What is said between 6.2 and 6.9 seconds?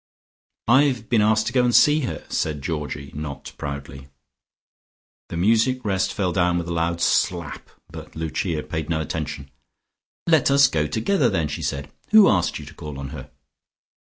down with a